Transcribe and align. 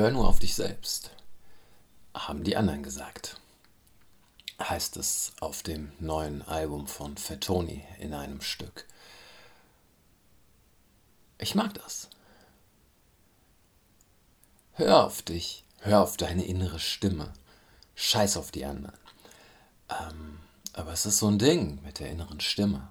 Hör 0.00 0.10
nur 0.10 0.28
auf 0.28 0.38
dich 0.38 0.54
selbst, 0.54 1.10
haben 2.14 2.42
die 2.42 2.56
anderen 2.56 2.82
gesagt. 2.82 3.38
Heißt 4.58 4.96
es 4.96 5.32
auf 5.40 5.62
dem 5.62 5.92
neuen 5.98 6.40
Album 6.40 6.86
von 6.86 7.18
Fettoni 7.18 7.84
in 7.98 8.14
einem 8.14 8.40
Stück. 8.40 8.86
Ich 11.36 11.54
mag 11.54 11.74
das. 11.74 12.08
Hör 14.72 15.04
auf 15.04 15.20
dich, 15.20 15.66
hör 15.80 16.00
auf 16.00 16.16
deine 16.16 16.46
innere 16.46 16.78
Stimme. 16.78 17.34
Scheiß 17.94 18.38
auf 18.38 18.50
die 18.50 18.64
anderen. 18.64 18.96
Ähm, 19.90 20.40
aber 20.72 20.94
es 20.94 21.04
ist 21.04 21.18
so 21.18 21.28
ein 21.28 21.38
Ding 21.38 21.78
mit 21.82 21.98
der 21.98 22.10
inneren 22.10 22.40
Stimme. 22.40 22.90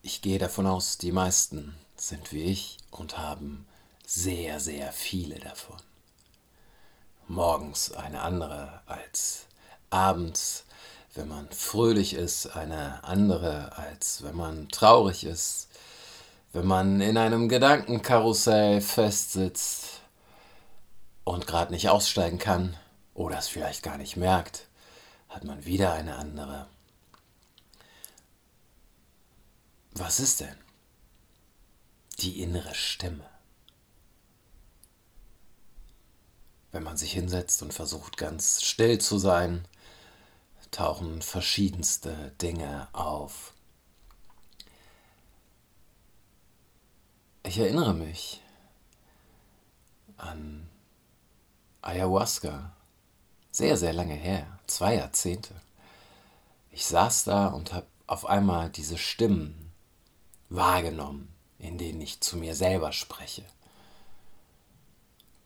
Ich 0.00 0.22
gehe 0.22 0.38
davon 0.38 0.66
aus, 0.66 0.96
die 0.96 1.12
meisten 1.12 1.76
sind 2.02 2.32
wie 2.32 2.42
ich 2.42 2.78
und 2.90 3.16
haben 3.16 3.64
sehr, 4.04 4.58
sehr 4.58 4.92
viele 4.92 5.38
davon. 5.38 5.76
Morgens 7.28 7.92
eine 7.92 8.22
andere 8.22 8.80
als 8.86 9.46
abends, 9.90 10.64
wenn 11.14 11.28
man 11.28 11.48
fröhlich 11.50 12.14
ist, 12.14 12.56
eine 12.56 13.04
andere 13.04 13.76
als 13.78 14.24
wenn 14.24 14.36
man 14.36 14.68
traurig 14.68 15.24
ist, 15.24 15.68
wenn 16.52 16.66
man 16.66 17.00
in 17.00 17.16
einem 17.16 17.48
Gedankenkarussell 17.48 18.80
festsitzt 18.80 20.00
und 21.22 21.46
gerade 21.46 21.72
nicht 21.72 21.88
aussteigen 21.88 22.38
kann 22.38 22.76
oder 23.14 23.38
es 23.38 23.46
vielleicht 23.46 23.84
gar 23.84 23.96
nicht 23.96 24.16
merkt, 24.16 24.66
hat 25.28 25.44
man 25.44 25.64
wieder 25.64 25.92
eine 25.92 26.16
andere. 26.16 26.66
Was 29.92 30.18
ist 30.18 30.40
denn? 30.40 30.62
Die 32.22 32.40
innere 32.40 32.74
Stimme. 32.74 33.28
Wenn 36.70 36.84
man 36.84 36.96
sich 36.96 37.12
hinsetzt 37.12 37.62
und 37.62 37.74
versucht 37.74 38.16
ganz 38.16 38.62
still 38.62 38.98
zu 38.98 39.18
sein, 39.18 39.66
tauchen 40.70 41.20
verschiedenste 41.20 42.32
Dinge 42.40 42.86
auf. 42.92 43.54
Ich 47.42 47.58
erinnere 47.58 47.92
mich 47.92 48.40
an 50.16 50.68
Ayahuasca. 51.82 52.72
Sehr, 53.50 53.76
sehr 53.76 53.92
lange 53.92 54.14
her, 54.14 54.60
zwei 54.68 54.94
Jahrzehnte. 54.94 55.60
Ich 56.70 56.86
saß 56.86 57.24
da 57.24 57.48
und 57.48 57.72
habe 57.72 57.86
auf 58.06 58.26
einmal 58.26 58.70
diese 58.70 58.96
Stimmen 58.96 59.72
wahrgenommen, 60.48 61.31
in 61.62 61.78
denen 61.78 62.00
ich 62.02 62.20
zu 62.20 62.36
mir 62.36 62.54
selber 62.54 62.92
spreche. 62.92 63.44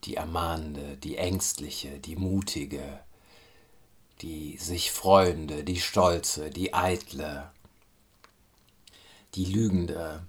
Die 0.04 0.16
ermahnende, 0.16 0.96
die 0.96 1.16
ängstliche, 1.16 2.00
die 2.00 2.16
mutige, 2.16 3.00
die 4.22 4.56
sich 4.56 4.90
freuende, 4.90 5.62
die 5.62 5.80
stolze, 5.80 6.50
die 6.50 6.74
eitle, 6.74 7.50
die 9.34 9.44
lügende. 9.44 10.26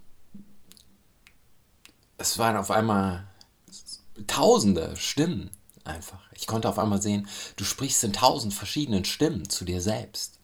Es 2.17 2.37
waren 2.37 2.57
auf 2.57 2.69
einmal 2.69 3.27
tausende 4.27 4.95
Stimmen 4.97 5.49
einfach. 5.85 6.21
Ich 6.33 6.47
konnte 6.47 6.67
auf 6.67 6.79
einmal 6.79 7.01
sehen, 7.01 7.27
du 7.55 7.63
sprichst 7.63 8.03
in 8.03 8.13
tausend 8.13 8.53
verschiedenen 8.53 9.05
Stimmen 9.05 9.49
zu 9.49 9.63
dir 9.63 9.81
selbst. 9.81 10.39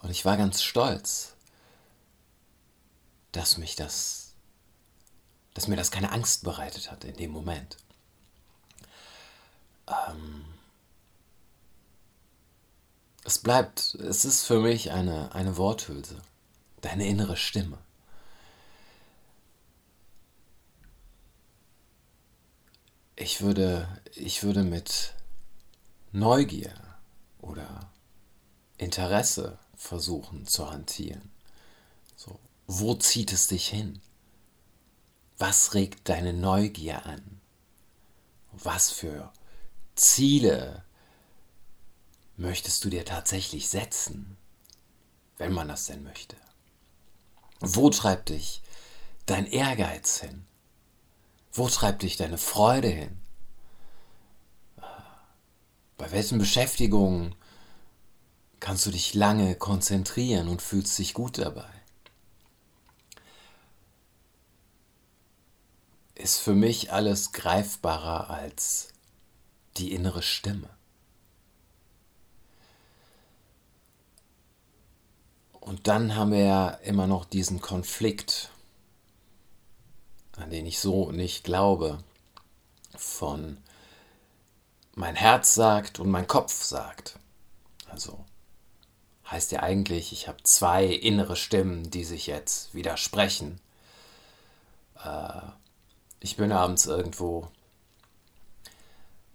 Und 0.00 0.10
ich 0.10 0.24
war 0.24 0.36
ganz 0.36 0.62
stolz, 0.62 1.34
dass 3.30 3.56
mich 3.56 3.76
das, 3.76 4.21
dass 5.54 5.68
mir 5.68 5.76
das 5.76 5.90
keine 5.90 6.12
Angst 6.12 6.44
bereitet 6.44 6.90
hat 6.90 7.04
in 7.04 7.16
dem 7.16 7.30
Moment. 7.30 7.76
Ähm, 9.86 10.44
es 13.24 13.38
bleibt, 13.38 13.94
es 13.94 14.24
ist 14.24 14.44
für 14.44 14.60
mich 14.60 14.90
eine, 14.90 15.34
eine 15.34 15.56
Worthülse, 15.56 16.20
deine 16.80 17.06
innere 17.06 17.36
Stimme. 17.36 17.78
Ich 23.14 23.40
würde, 23.40 23.88
ich 24.14 24.42
würde 24.42 24.64
mit 24.64 25.14
Neugier 26.10 26.74
oder 27.40 27.90
Interesse 28.78 29.58
versuchen 29.76 30.46
zu 30.46 30.70
hantieren. 30.70 31.30
So, 32.16 32.40
wo 32.66 32.94
zieht 32.94 33.32
es 33.32 33.46
dich 33.46 33.68
hin? 33.68 34.00
Was 35.44 35.74
regt 35.74 36.08
deine 36.08 36.32
Neugier 36.32 37.04
an? 37.04 37.40
Was 38.52 38.92
für 38.92 39.32
Ziele 39.96 40.84
möchtest 42.36 42.84
du 42.84 42.90
dir 42.90 43.04
tatsächlich 43.04 43.68
setzen, 43.68 44.36
wenn 45.38 45.52
man 45.52 45.66
das 45.66 45.86
denn 45.86 46.04
möchte? 46.04 46.36
Wo 47.58 47.90
treibt 47.90 48.28
dich 48.28 48.62
dein 49.26 49.46
Ehrgeiz 49.46 50.20
hin? 50.20 50.46
Wo 51.52 51.68
treibt 51.68 52.02
dich 52.02 52.16
deine 52.16 52.38
Freude 52.38 52.86
hin? 52.86 53.20
Bei 55.96 56.12
welchen 56.12 56.38
Beschäftigungen 56.38 57.34
kannst 58.60 58.86
du 58.86 58.92
dich 58.92 59.12
lange 59.14 59.56
konzentrieren 59.56 60.46
und 60.46 60.62
fühlst 60.62 60.96
dich 61.00 61.14
gut 61.14 61.38
dabei? 61.38 61.81
Ist 66.22 66.38
für 66.38 66.54
mich 66.54 66.92
alles 66.92 67.32
greifbarer 67.32 68.30
als 68.30 68.90
die 69.76 69.92
innere 69.92 70.22
Stimme. 70.22 70.70
Und 75.50 75.88
dann 75.88 76.14
haben 76.14 76.30
wir 76.30 76.44
ja 76.44 76.68
immer 76.68 77.08
noch 77.08 77.24
diesen 77.24 77.60
Konflikt, 77.60 78.50
an 80.36 80.50
den 80.50 80.64
ich 80.64 80.78
so 80.78 81.10
nicht 81.10 81.42
glaube, 81.42 81.98
von 82.96 83.58
mein 84.94 85.16
Herz 85.16 85.54
sagt 85.54 85.98
und 85.98 86.08
mein 86.08 86.28
Kopf 86.28 86.62
sagt. 86.62 87.18
Also 87.88 88.24
heißt 89.28 89.50
ja 89.50 89.64
eigentlich, 89.64 90.12
ich 90.12 90.28
habe 90.28 90.40
zwei 90.44 90.86
innere 90.86 91.34
Stimmen, 91.34 91.90
die 91.90 92.04
sich 92.04 92.28
jetzt 92.28 92.74
widersprechen. 92.74 93.60
Äh, 95.02 95.40
ich 96.22 96.36
bin 96.36 96.52
abends 96.52 96.86
irgendwo 96.86 97.48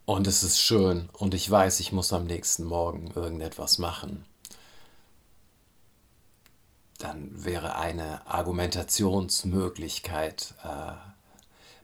und 0.06 0.28
es 0.28 0.44
ist 0.44 0.60
schön 0.60 1.10
und 1.14 1.34
ich 1.34 1.50
weiß, 1.50 1.80
ich 1.80 1.92
muss 1.92 2.14
am 2.14 2.26
nächsten 2.26 2.64
Morgen 2.64 3.12
irgendetwas 3.16 3.78
machen 3.78 4.26
dann 6.98 7.46
wäre 7.46 7.76
eine 7.76 8.26
Argumentationsmöglichkeit, 8.28 10.56
äh, 10.64 10.94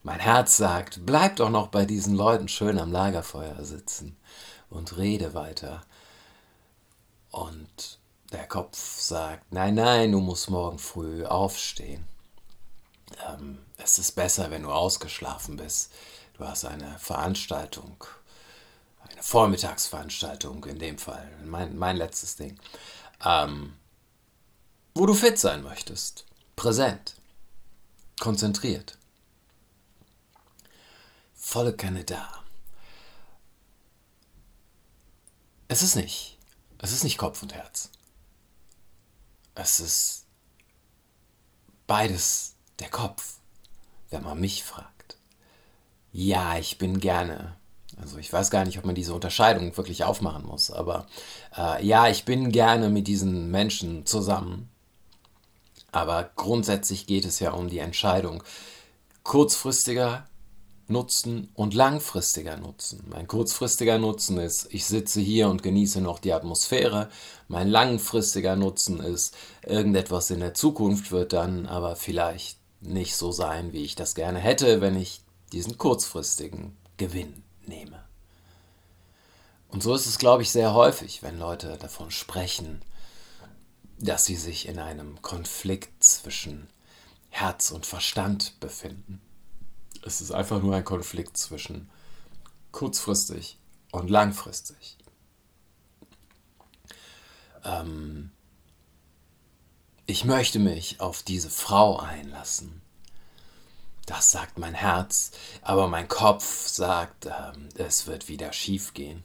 mein 0.02 0.20
Herz 0.20 0.58
sagt, 0.58 1.06
bleib 1.06 1.36
doch 1.38 1.50
noch 1.50 1.68
bei 1.68 1.86
diesen 1.86 2.16
Leuten 2.16 2.50
schön 2.50 2.78
am 2.80 2.92
Lagerfeuer 2.92 3.64
sitzen 3.64 4.18
und 4.70 4.98
rede 4.98 5.34
weiter. 5.34 5.82
Und 7.32 8.00
der 8.34 8.46
Kopf 8.48 9.00
sagt, 9.00 9.54
nein, 9.54 9.76
nein, 9.76 10.12
du 10.12 10.20
musst 10.20 10.50
morgen 10.50 10.80
früh 10.80 11.24
aufstehen. 11.26 12.06
Ähm, 13.28 13.60
es 13.78 13.98
ist 13.98 14.14
besser, 14.14 14.52
wenn 14.52 14.64
du 14.64 14.72
ausgeschlafen 14.72 15.58
bist. 15.58 15.92
Du 16.34 16.46
hast 16.46 16.66
eine 16.66 16.98
Veranstaltung, 17.00 18.04
eine 19.08 19.22
Vormittagsveranstaltung 19.22 20.66
in 20.66 20.80
dem 20.80 20.98
Fall, 20.98 21.30
mein, 21.44 21.78
mein 21.78 21.98
letztes 21.98 22.36
Ding. 22.36 22.60
Ähm, 23.24 23.74
wo 24.96 25.06
du 25.06 25.14
fit 25.14 25.40
sein 25.40 25.64
möchtest. 25.64 26.26
Präsent. 26.56 27.16
Konzentriert. 28.20 28.98
Volle 31.34 31.76
Kanne 31.76 32.04
da. 32.04 32.44
Es 35.68 35.82
ist 35.82 35.96
nicht. 35.96 36.38
Es 36.78 36.92
ist 36.92 37.04
nicht 37.04 37.18
Kopf 37.18 37.42
und 37.42 37.54
Herz. 37.54 37.90
Es 39.56 39.80
ist 39.80 40.26
beides 41.88 42.53
der 42.84 42.92
Kopf, 42.92 43.36
wenn 44.10 44.24
man 44.24 44.40
mich 44.40 44.64
fragt. 44.64 45.18
Ja, 46.12 46.58
ich 46.58 46.78
bin 46.78 47.00
gerne. 47.00 47.56
Also 48.00 48.18
ich 48.18 48.32
weiß 48.32 48.52
gar 48.52 48.66
nicht, 48.66 48.78
ob 48.78 48.86
man 48.86 48.96
diese 48.96 49.14
Unterscheidung 49.14 49.76
wirklich 49.78 50.04
aufmachen 50.04 50.46
muss, 50.46 50.70
aber 50.70 51.08
äh, 51.58 51.86
ja, 51.86 52.10
ich 52.10 52.26
bin 52.26 52.52
gerne 52.52 52.90
mit 52.90 53.08
diesen 53.08 53.52
Menschen 53.52 54.06
zusammen, 54.06 54.70
aber 55.92 56.30
grundsätzlich 56.36 57.08
geht 57.08 57.24
es 57.24 57.40
ja 57.40 57.52
um 57.52 57.70
die 57.70 57.80
Entscheidung 57.80 58.44
kurzfristiger 59.24 60.28
Nutzen 60.88 61.50
und 61.54 61.74
langfristiger 61.74 62.58
Nutzen. 62.58 63.06
Mein 63.08 63.28
kurzfristiger 63.28 64.00
Nutzen 64.00 64.38
ist, 64.38 64.68
ich 64.72 64.86
sitze 64.86 65.22
hier 65.22 65.48
und 65.48 65.64
genieße 65.64 66.02
noch 66.02 66.20
die 66.20 66.34
Atmosphäre. 66.34 67.10
Mein 67.48 67.70
langfristiger 67.70 68.58
Nutzen 68.58 69.00
ist, 69.00 69.34
irgendetwas 69.66 70.30
in 70.30 70.42
der 70.42 70.54
Zukunft 70.54 71.12
wird 71.12 71.32
dann 71.32 71.68
aber 71.68 71.96
vielleicht 71.96 72.58
nicht 72.84 73.16
so 73.16 73.32
sein, 73.32 73.74
wie 73.74 73.84
ich 73.84 73.96
das 73.96 74.16
gerne 74.16 74.40
hätte, 74.40 74.82
wenn 74.82 74.96
ich 74.96 75.22
diesen 75.52 75.78
kurzfristigen 75.78 76.78
Gewinn 76.98 77.44
nehme. 77.66 78.04
Und 79.70 79.82
so 79.82 79.96
ist 79.96 80.06
es, 80.06 80.20
glaube 80.20 80.44
ich, 80.44 80.52
sehr 80.52 80.74
häufig, 80.74 81.24
wenn 81.24 81.40
Leute 81.40 81.78
davon 81.78 82.12
sprechen, 82.12 82.84
dass 83.98 84.26
sie 84.26 84.36
sich 84.36 84.68
in 84.68 84.80
einem 84.80 85.22
Konflikt 85.22 86.04
zwischen 86.04 86.68
Herz 87.30 87.72
und 87.72 87.86
Verstand 87.86 88.60
befinden. 88.60 89.22
Es 90.06 90.22
ist 90.22 90.32
einfach 90.32 90.62
nur 90.62 90.76
ein 90.76 90.84
Konflikt 90.84 91.38
zwischen 91.38 91.90
kurzfristig 92.72 93.58
und 93.92 94.10
langfristig. 94.10 94.98
Ähm, 97.64 98.32
ich 100.14 100.26
möchte 100.26 100.60
mich 100.60 101.02
auf 101.02 101.24
diese 101.24 101.50
Frau 101.50 101.98
einlassen. 101.98 102.84
Das 104.06 104.30
sagt 104.30 104.60
mein 104.60 104.76
Herz, 104.76 105.32
aber 105.64 105.88
mein 105.88 106.08
Kopf 106.08 106.68
sagt, 106.68 107.26
ähm, 107.26 107.70
es 107.78 108.06
wird 108.06 108.28
wieder 108.28 108.54
schief 108.54 108.94
gehen. 108.94 109.24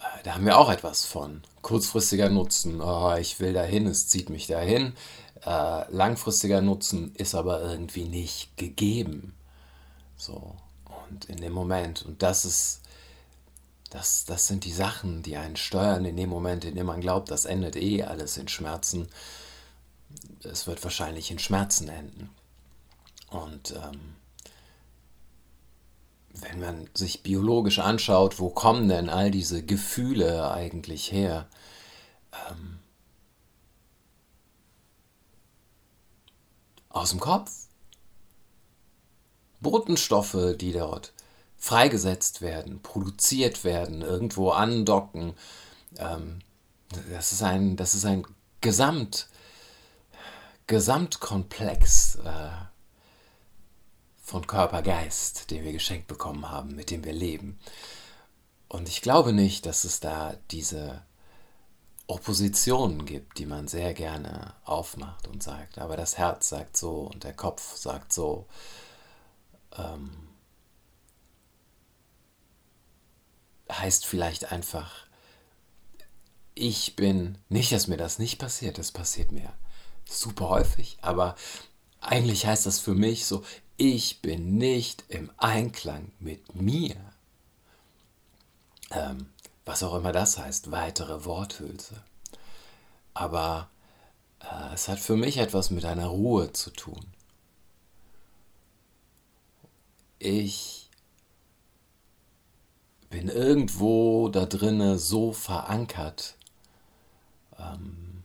Äh, 0.00 0.22
da 0.24 0.36
haben 0.36 0.46
wir 0.46 0.56
auch 0.56 0.70
etwas 0.70 1.04
von. 1.04 1.42
Kurzfristiger 1.60 2.30
Nutzen, 2.30 2.80
oh, 2.80 3.14
ich 3.16 3.40
will 3.40 3.52
dahin, 3.52 3.86
es 3.86 4.08
zieht 4.08 4.30
mich 4.30 4.46
dahin. 4.46 4.94
Äh, 5.44 5.92
langfristiger 5.92 6.62
Nutzen 6.62 7.14
ist 7.14 7.34
aber 7.34 7.60
irgendwie 7.60 8.04
nicht 8.04 8.56
gegeben. 8.56 9.34
So, 10.16 10.56
und 11.10 11.26
in 11.26 11.36
dem 11.36 11.52
Moment, 11.52 12.06
und 12.06 12.22
das 12.22 12.46
ist 12.46 12.80
das, 13.90 14.24
das 14.24 14.46
sind 14.46 14.64
die 14.64 14.72
Sachen, 14.72 15.22
die 15.22 15.36
einen 15.36 15.56
steuern 15.56 16.04
in 16.04 16.16
dem 16.16 16.28
Moment, 16.28 16.64
in 16.64 16.74
dem 16.74 16.86
man 16.86 17.00
glaubt, 17.00 17.30
das 17.30 17.44
endet 17.44 17.76
eh 17.76 18.02
alles 18.02 18.36
in 18.36 18.48
Schmerzen. 18.48 19.08
Es 20.42 20.66
wird 20.66 20.82
wahrscheinlich 20.82 21.30
in 21.30 21.38
Schmerzen 21.38 21.88
enden. 21.88 22.30
Und 23.30 23.72
ähm, 23.72 24.16
wenn 26.40 26.60
man 26.60 26.90
sich 26.94 27.22
biologisch 27.22 27.78
anschaut, 27.78 28.38
wo 28.38 28.50
kommen 28.50 28.88
denn 28.88 29.08
all 29.08 29.30
diese 29.30 29.62
Gefühle 29.64 30.50
eigentlich 30.50 31.10
her? 31.12 31.48
Ähm, 32.50 32.78
aus 36.88 37.10
dem 37.10 37.20
Kopf. 37.20 37.50
Botenstoffe, 39.60 40.56
die 40.58 40.72
dort 40.72 41.12
freigesetzt 41.66 42.42
werden, 42.42 42.80
produziert 42.80 43.64
werden, 43.64 44.00
irgendwo 44.00 44.50
andocken. 44.50 45.34
Ähm, 45.98 46.38
das 47.10 47.32
ist 47.32 47.42
ein, 47.42 47.76
das 47.76 47.96
ist 47.96 48.04
ein 48.04 48.24
Gesamt, 48.60 49.28
Gesamtkomplex 50.68 52.20
äh, 52.24 52.50
von 54.22 54.46
Körper, 54.46 54.82
Geist, 54.82 55.50
den 55.50 55.64
wir 55.64 55.72
geschenkt 55.72 56.06
bekommen 56.06 56.48
haben, 56.48 56.76
mit 56.76 56.92
dem 56.92 57.02
wir 57.02 57.12
leben. 57.12 57.58
Und 58.68 58.88
ich 58.88 59.02
glaube 59.02 59.32
nicht, 59.32 59.66
dass 59.66 59.82
es 59.82 59.98
da 59.98 60.36
diese 60.52 61.02
Oppositionen 62.06 63.06
gibt, 63.06 63.38
die 63.38 63.46
man 63.46 63.66
sehr 63.66 63.92
gerne 63.92 64.54
aufmacht 64.64 65.26
und 65.26 65.42
sagt, 65.42 65.78
aber 65.78 65.96
das 65.96 66.16
Herz 66.16 66.48
sagt 66.48 66.76
so 66.76 67.10
und 67.12 67.24
der 67.24 67.34
Kopf 67.34 67.76
sagt 67.76 68.12
so. 68.12 68.46
Ähm, 69.76 70.26
heißt 73.70 74.06
vielleicht 74.06 74.52
einfach, 74.52 75.06
ich 76.54 76.96
bin, 76.96 77.38
nicht, 77.48 77.72
dass 77.72 77.86
mir 77.86 77.96
das 77.96 78.18
nicht 78.18 78.38
passiert, 78.38 78.78
das 78.78 78.92
passiert 78.92 79.32
mir 79.32 79.52
super 80.08 80.48
häufig, 80.48 80.98
aber 81.02 81.36
eigentlich 82.00 82.46
heißt 82.46 82.66
das 82.66 82.78
für 82.78 82.94
mich 82.94 83.26
so, 83.26 83.44
ich 83.76 84.22
bin 84.22 84.56
nicht 84.56 85.04
im 85.08 85.30
Einklang 85.36 86.12
mit 86.18 86.54
mir. 86.54 86.96
Ähm, 88.90 89.28
was 89.64 89.82
auch 89.82 89.94
immer 89.94 90.12
das 90.12 90.38
heißt, 90.38 90.70
weitere 90.70 91.24
Worthülse. 91.24 92.02
Aber 93.12 93.68
äh, 94.40 94.74
es 94.74 94.88
hat 94.88 95.00
für 95.00 95.16
mich 95.16 95.38
etwas 95.38 95.70
mit 95.70 95.84
einer 95.84 96.06
Ruhe 96.06 96.52
zu 96.52 96.70
tun. 96.70 97.04
Ich 100.18 100.85
bin 103.16 103.28
irgendwo 103.30 104.28
da 104.28 104.44
drinne 104.44 104.98
so 104.98 105.32
verankert, 105.32 106.34
ähm, 107.58 108.24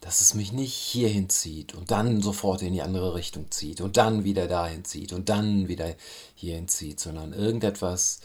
dass 0.00 0.20
es 0.20 0.34
mich 0.34 0.50
nicht 0.50 0.74
hierhin 0.74 1.30
zieht 1.30 1.72
und 1.74 1.92
dann 1.92 2.20
sofort 2.20 2.62
in 2.62 2.72
die 2.72 2.82
andere 2.82 3.14
Richtung 3.14 3.48
zieht 3.52 3.80
und 3.80 3.96
dann 3.96 4.24
wieder 4.24 4.48
dahin 4.48 4.84
zieht 4.84 5.12
und 5.12 5.28
dann 5.28 5.68
wieder 5.68 5.94
hierhin 6.34 6.66
zieht, 6.66 6.98
sondern 6.98 7.32
irgendetwas 7.32 8.22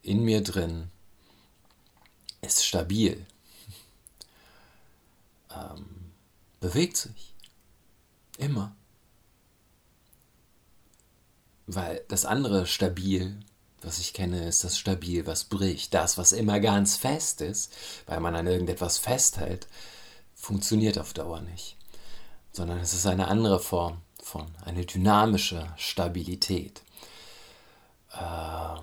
in 0.00 0.22
mir 0.24 0.42
drin 0.42 0.90
ist 2.40 2.64
stabil, 2.64 3.26
ähm, 5.50 6.12
bewegt 6.60 6.96
sich, 6.96 7.34
immer. 8.38 8.74
Weil 11.66 12.02
das 12.08 12.24
andere 12.24 12.66
stabil 12.66 13.38
was 13.82 13.98
ich 13.98 14.12
kenne, 14.12 14.46
ist 14.46 14.64
das 14.64 14.78
stabil, 14.78 15.26
was 15.26 15.44
bricht. 15.44 15.94
Das, 15.94 16.18
was 16.18 16.32
immer 16.32 16.60
ganz 16.60 16.96
fest 16.96 17.40
ist, 17.40 17.72
weil 18.06 18.20
man 18.20 18.34
an 18.34 18.46
irgendetwas 18.46 18.98
festhält, 18.98 19.68
funktioniert 20.34 20.98
auf 20.98 21.12
Dauer 21.12 21.40
nicht. 21.40 21.76
Sondern 22.52 22.78
es 22.78 22.94
ist 22.94 23.06
eine 23.06 23.28
andere 23.28 23.60
Form 23.60 24.00
von, 24.22 24.46
eine 24.64 24.84
dynamische 24.84 25.72
Stabilität. 25.76 26.82
Ähm, 28.18 28.80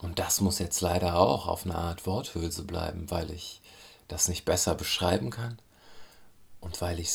und 0.00 0.18
das 0.18 0.40
muss 0.40 0.58
jetzt 0.58 0.80
leider 0.80 1.16
auch 1.16 1.46
auf 1.46 1.64
eine 1.64 1.74
Art 1.74 2.06
Worthülse 2.06 2.64
bleiben, 2.64 3.10
weil 3.10 3.30
ich 3.30 3.60
das 4.06 4.28
nicht 4.28 4.44
besser 4.44 4.74
beschreiben 4.74 5.30
kann 5.30 5.58
und 6.60 6.80
weil 6.80 6.98
ich 6.98 7.10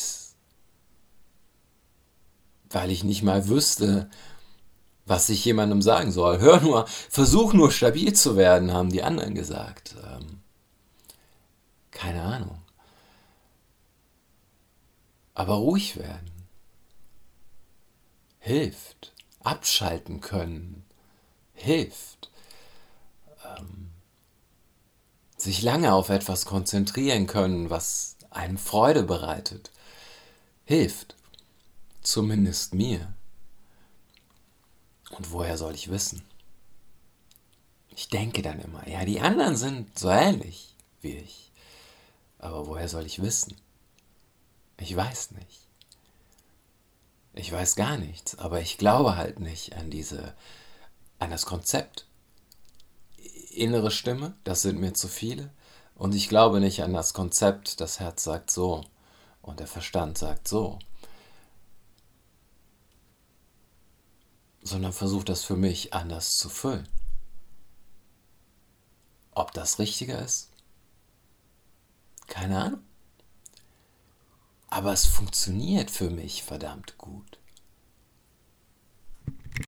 weil 2.69 2.89
ich 2.89 3.03
nicht 3.03 3.21
mal 3.21 3.47
wüsste, 3.47 4.09
was 5.05 5.29
ich 5.29 5.43
jemandem 5.45 5.81
sagen 5.81 6.11
soll. 6.11 6.39
Hör 6.39 6.61
nur, 6.61 6.87
versuch 6.87 7.53
nur 7.53 7.71
stabil 7.71 8.13
zu 8.13 8.35
werden, 8.35 8.71
haben 8.71 8.89
die 8.89 9.03
anderen 9.03 9.35
gesagt. 9.35 9.95
Ähm, 10.03 10.41
keine 11.91 12.21
Ahnung. 12.23 12.61
Aber 15.33 15.55
ruhig 15.55 15.97
werden 15.97 16.33
hilft. 18.43 19.13
Abschalten 19.41 20.19
können 20.19 20.85
hilft. 21.53 22.29
Ähm, 23.45 23.89
sich 25.37 25.61
lange 25.61 25.93
auf 25.93 26.09
etwas 26.09 26.45
konzentrieren 26.45 27.25
können, 27.25 27.69
was 27.69 28.17
einem 28.31 28.57
Freude 28.57 29.03
bereitet, 29.03 29.71
hilft. 30.65 31.15
Zumindest 32.01 32.73
mir. 32.73 33.13
Und 35.17 35.31
woher 35.31 35.57
soll 35.57 35.73
ich 35.75 35.89
wissen? 35.89 36.23
Ich 37.89 38.09
denke 38.09 38.41
dann 38.41 38.59
immer, 38.59 38.87
ja, 38.87 39.05
die 39.05 39.19
anderen 39.19 39.55
sind 39.55 39.97
so 39.97 40.09
ähnlich 40.09 40.75
wie 41.01 41.17
ich. 41.17 41.51
Aber 42.39 42.67
woher 42.67 42.89
soll 42.89 43.05
ich 43.05 43.21
wissen? 43.21 43.55
Ich 44.77 44.95
weiß 44.95 45.31
nicht. 45.31 45.67
Ich 47.35 47.51
weiß 47.51 47.75
gar 47.75 47.97
nichts, 47.97 48.37
aber 48.37 48.61
ich 48.61 48.77
glaube 48.77 49.15
halt 49.15 49.39
nicht 49.39 49.75
an 49.75 49.89
diese, 49.89 50.35
an 51.19 51.31
das 51.31 51.45
Konzept. 51.45 52.05
Innere 53.51 53.91
Stimme, 53.91 54.35
das 54.43 54.61
sind 54.61 54.79
mir 54.79 54.93
zu 54.93 55.07
viele. 55.07 55.49
Und 55.95 56.15
ich 56.15 56.29
glaube 56.29 56.59
nicht 56.59 56.83
an 56.83 56.93
das 56.93 57.13
Konzept, 57.13 57.79
das 57.79 57.99
Herz 57.99 58.23
sagt 58.23 58.51
so 58.51 58.83
und 59.41 59.59
der 59.59 59.67
Verstand 59.67 60.17
sagt 60.17 60.47
so. 60.47 60.79
Sondern 64.63 64.93
versuche 64.93 65.25
das 65.25 65.43
für 65.43 65.57
mich 65.57 65.93
anders 65.93 66.37
zu 66.37 66.49
füllen. 66.49 66.87
Ob 69.31 69.51
das 69.51 69.79
richtiger 69.79 70.19
ist? 70.19 70.49
Keine 72.27 72.59
Ahnung. 72.59 72.81
Aber 74.69 74.93
es 74.93 75.05
funktioniert 75.05 75.91
für 75.91 76.09
mich 76.09 76.43
verdammt 76.43 76.97
gut. 76.97 77.37